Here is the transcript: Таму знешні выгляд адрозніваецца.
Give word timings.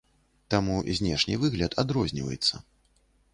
Таму 0.53 0.77
знешні 0.99 1.37
выгляд 1.43 1.77
адрозніваецца. 1.85 2.55